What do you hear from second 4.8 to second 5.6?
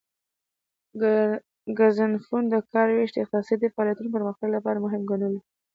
مهم ګڼلو